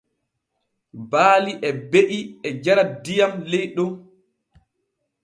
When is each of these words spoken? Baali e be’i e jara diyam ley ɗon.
Baali 1.11 1.53
e 1.69 1.69
be’i 1.91 2.19
e 2.47 2.49
jara 2.63 2.83
diyam 3.03 3.33
ley 3.51 3.65
ɗon. 3.75 3.91